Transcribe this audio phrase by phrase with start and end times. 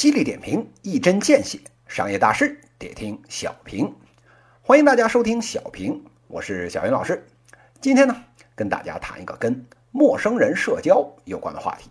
[0.00, 3.94] 犀利点评，一针见血，商业大事得听小平。
[4.62, 7.22] 欢迎大家收听小平，我是小云老师。
[7.82, 8.16] 今天呢，
[8.54, 11.90] 跟大家谈一个跟陌生人社交有关的话题。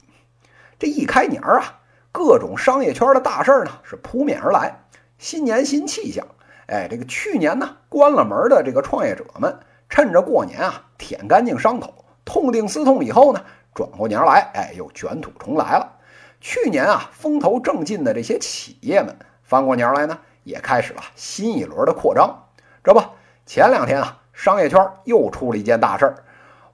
[0.80, 1.82] 这一开年啊，
[2.12, 4.76] 各种商业圈的大事呢是扑面而来，
[5.20, 6.26] 新年新气象。
[6.66, 13.46] 哎，这个去年呢关了门的这个创业者们，趁着过年啊舔干净伤口，痛定思痛以后呢，
[13.76, 15.99] 转过年来，哎，又卷土重来了。
[16.42, 22.46] 去年啊，风头正劲的这些企业们，翻过年来呢，也开始了新一轮的扩张。
[22.82, 23.02] 这不，
[23.46, 26.16] 前两天啊，商业圈又出了一件大事儿。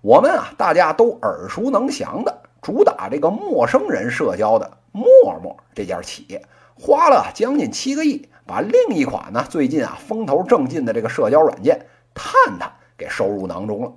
[0.01, 5.07] 我们啊，大家都耳熟能详的，主打这个陌生人社交的陌
[5.41, 6.45] 陌这家企业，
[6.75, 13.91] 花了将近七个亿，把另一款呢最近啊风头正劲的这个社交软件探探给收入囊中了。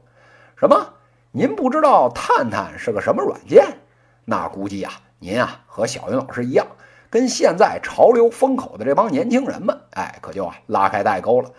[0.57, 0.95] 什么？
[1.31, 3.67] 您不知道探探是个什么软件？
[4.25, 4.93] 那估计啊。
[5.21, 6.65] 您啊，和小云老师一样，
[7.11, 11.51] 跟现在潮流风口的这帮年轻人们，哎，可就啊拉开代沟了。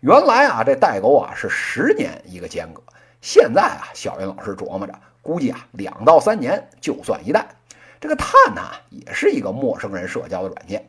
[0.00, 2.82] 原来啊，这代沟啊是十年一个间隔，
[3.22, 7.48] 现在啊，小云老师琢磨着，估计啊两到三年就算一代。
[7.98, 10.86] 这个探探，也是一个陌生人社交的软件，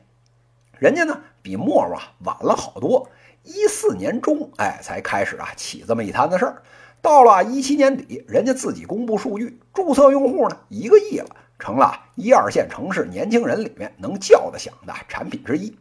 [0.78, 3.10] 人家呢比陌陌啊晚了好多，
[3.44, 6.62] 一四年中哎才开始啊起这么一摊子事儿，
[7.02, 11.30] 到了一七年底，人家自己公布数据，注册用户呢一个亿了。
[11.60, 15.76] 成了一二线城市年轻人里面能叫得响的产品之一。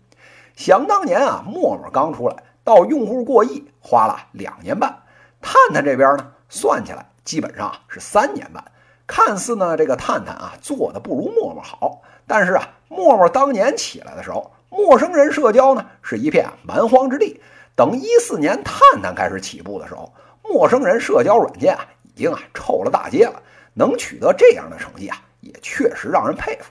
[0.57, 5.03] 想当年啊，陌陌刚出来，到用户过亿花了两年半。
[5.43, 8.65] 探探这边呢，算起来基本上是三年半。
[9.07, 17.41] 看似呢，这个探探啊做的不如陌陌好，但是啊，陌陌当年起来的时候，陌生人社交呢是一片蛮荒之地。
[17.75, 23.43] 等一四年探探开始起步的时候，陌生人社交软件啊已经啊臭了大街了。
[23.79, 25.21] 能取得这样的成绩啊！
[25.47, 26.71] 也确实让人佩服。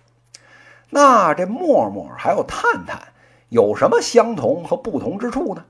[0.90, 3.02] 那这陌陌还有探探
[3.50, 5.66] 有什么相同和不同之处呢？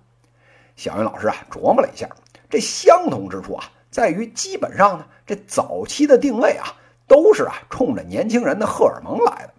[0.75, 2.07] 小云老师啊琢磨了一下，
[2.49, 6.67] 这相同之处啊在于基本上呢，这早期的定位啊
[7.07, 9.53] 都是啊冲着年轻人的荷尔蒙来的。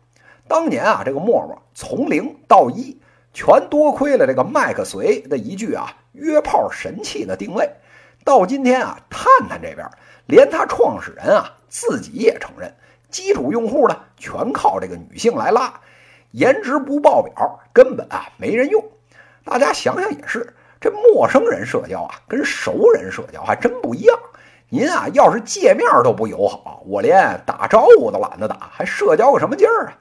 [0.47, 3.01] 当年啊这个陌陌从零到一，
[3.33, 7.69] 全多亏了这个麦克隋的一句啊约炮神器的定位。
[8.25, 9.89] 到今天啊，探探这边
[10.27, 12.73] 连他创始人啊自己也承认。
[13.11, 15.73] 基础用户呢，全靠这个女性来拉，
[16.33, 18.85] 颜值不爆表，根本啊没人用。
[19.45, 24.19] 大家想想也是，这陌生人社交啊，跟熟人社交还真不一样。
[24.69, 29.99] 您啊，要是界面都不友好，我连打招呼都懒得打，还社交个什么劲儿啊？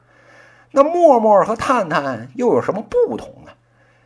[0.71, 3.51] 那陌陌和探探又有什么不同呢？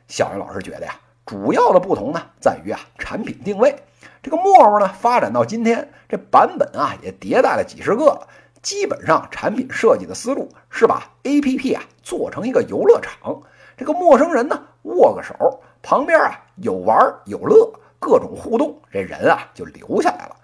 [0.08, 0.94] 小云老师觉得呀，
[1.26, 3.76] 主要的不同呢，在于啊产品定位。
[4.22, 8.28] 这个陌陌呢，发展到今天，这版本啊也迭代了几十个了。
[8.62, 13.42] 基本上产品设计的思路是把 A P P 啊做成一个游乐场，
[13.78, 20.36] 这个陌生人呢握个手，旁边啊有玩有乐，各种互动，这人啊就留下来了。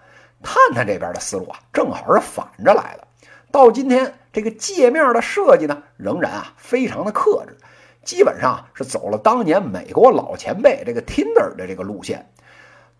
[0.42, 3.06] 探探这边的思路啊正好是反着来的，
[3.50, 7.56] 到今天这个界面的设计呢仍然啊非常的克制，
[8.02, 12.30] 基本上是走了当年美国老前辈这个 Tinder 的这个路线，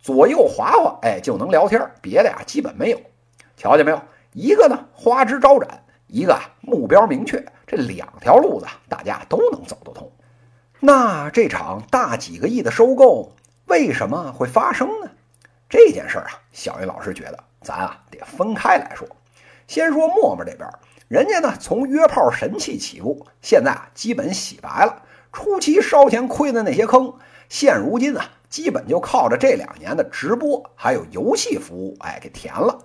[0.00, 3.00] 左右滑滑哎就能聊天，别的呀基本没有。
[3.56, 4.03] 瞧见没有？
[4.37, 10.13] 一个呢花枝招展，一个啊目标明确，这两条路子大家都能走得通。
[10.79, 13.33] 那这场大几个亿的收购
[13.65, 15.11] 为什么会发生呢？
[15.71, 19.09] 这件事儿啊，小云老师觉得咱啊得分开来说。
[19.67, 20.69] 先说陌陌这边，
[21.09, 27.15] 人家呢从约炮神器起步，现在啊基本洗白了，初期烧钱亏的那些坑，
[27.49, 32.79] 现如今啊基本就靠着这两年的直播还有游戏服务，哎给填了。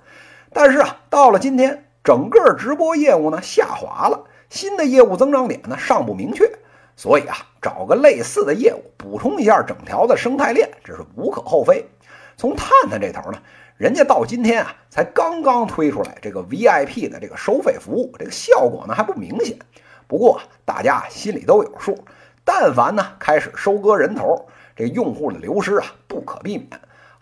[0.53, 6.51] 但是啊，到了今天，整个直播业务呢下滑了，新的业务增长点呢尚不明确，
[6.95, 11.87] 所以啊，找个类似的业务补充一下整条的生态链，这是无可厚非。
[12.35, 13.39] 从探探这头呢，
[13.77, 19.57] 人家到今天啊才刚刚推出来这个 VIP 的这个收费服务，这个效果呢还不明显。
[20.07, 21.97] 不过大家心里都有数，
[22.43, 26.67] 但凡呢开始收割人头，这用户的流失啊不可避免。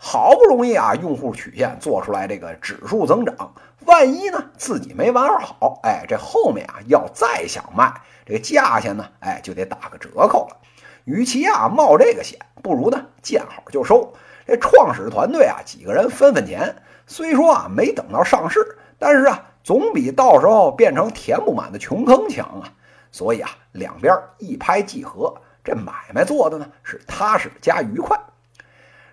[0.02, 3.52] 好不容易啊，用户曲线做出来这个指数增长，
[3.84, 7.92] 万一呢自己没玩好，哎，这后面啊要再想卖，
[8.24, 10.56] 这价钱呢，哎就得打个折扣了。
[11.04, 14.10] 与其啊冒这个险，不如呢见好就收。
[14.46, 16.76] 这创始团队啊几个人分分钱，
[17.06, 22.72] 虽说啊没等到上市，但是啊总比到时候变成填不满的穷坑强啊。
[23.12, 28.18] 所以啊两边一拍即合，这买卖做的呢是踏实加愉快。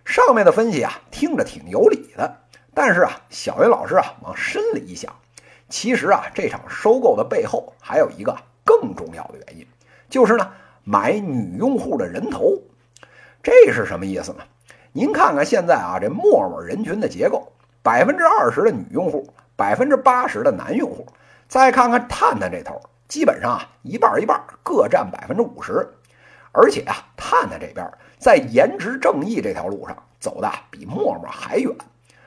[0.08, 2.38] 上面的分析啊，听着挺有理的，
[2.74, 5.14] 但是啊，小云老师啊，往深里一想，
[5.68, 8.34] 其实啊，这场收购的背后还有一个
[8.64, 9.68] 更重要的原因，
[10.10, 10.50] 就是呢
[10.86, 12.58] 买女用户的人头。
[13.44, 14.38] 这是什么意思呢？
[14.94, 17.52] 您看看现在啊，这陌陌人群的结构，
[17.84, 19.28] 百分之二十的女用户，
[19.58, 21.06] 百分之八十的男用户。
[21.50, 25.86] 再看看探探这头，基本上啊一半一半，各占百分之五十。
[26.60, 27.88] 而且啊，探探这边
[28.18, 31.72] 在颜值正义这条路上走的比陌陌还远。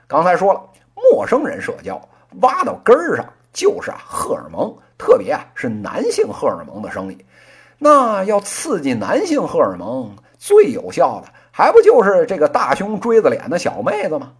[0.07, 0.63] 刚才说了，
[0.95, 2.01] 陌生人社交
[2.41, 7.19] 挖到根儿上就是啊荷尔蒙，特别啊是男性荷尔蒙的生意。
[7.77, 14.33] 那要刺激男性荷尔蒙，最有效的还不就是这个大胸锥子脸的小妹子吗？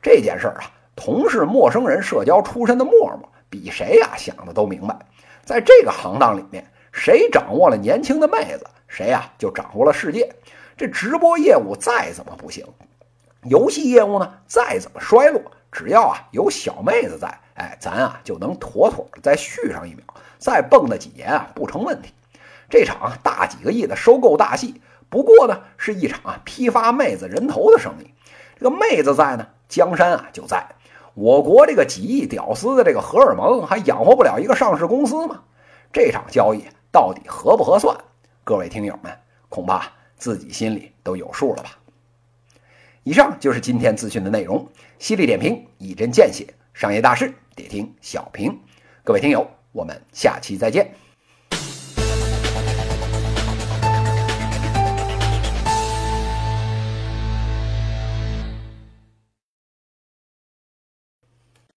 [0.00, 0.64] 这件事儿啊，
[0.96, 4.96] 同是陌生人社交出身的陌陌，比谁呀想的都明白。
[5.44, 8.66] 在这个行当里面，谁掌握了年轻的妹子？
[8.88, 10.34] 谁呀就掌握了世界？
[10.76, 12.64] 这直播业务再怎么不行，
[13.44, 20.04] 游戏业务呢再怎么衰落，只要啊有小妹子在，哎，咱啊就能妥妥的再续上一秒，
[20.38, 22.12] 再蹦跶几年啊不成问题。
[22.70, 28.14] 这场大几个亿的收购大戏，不过呢是一场啊批发妹子人头的生意。
[28.56, 30.64] 这个妹子在呢，江山啊就在。
[31.14, 35.42] 我国这个几亿屌丝的这个荷尔蒙，还养活不了一个上市公司吗？
[35.92, 37.96] 这场交易到底合不合算？
[38.48, 39.14] 各位听友们，
[39.50, 41.78] 恐怕自己心里都有数了吧。
[43.02, 44.66] 以上就是今天资讯的内容，
[44.98, 48.58] 犀利点评，一针见血，商业大事得听小平。
[49.04, 50.90] 各位听友，我们下期再见。